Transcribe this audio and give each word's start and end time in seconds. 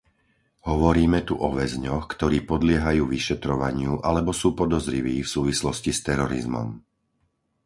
Hovoríme 0.69 1.19
tu 1.29 1.35
o 1.37 1.49
väzňoch, 1.59 2.03
ktorí 2.13 2.37
podliehajú 2.51 3.03
vyšetrovaniu 3.15 3.93
alebo 4.09 4.31
sú 4.41 4.47
podozriví 4.61 5.15
v 5.21 5.29
súvislosti 5.35 5.91
s 5.93 6.01
terorizmom. 6.07 6.67